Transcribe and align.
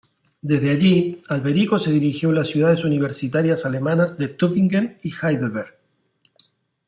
Desde 0.41 0.71
allí, 0.71 1.21
Alberico 1.29 1.77
se 1.77 1.91
dirigió 1.91 2.31
a 2.31 2.33
las 2.33 2.47
ciudades 2.47 2.83
universitarias 2.83 3.67
alemanas 3.67 4.17
de 4.17 4.29
Tübingen 4.29 4.97
y 5.03 5.11
Heidelberg. 5.13 5.75